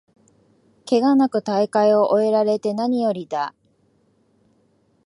[0.85, 3.53] ケガなく大会を終えられてなによりだ